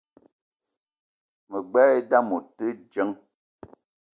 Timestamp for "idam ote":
1.99-2.65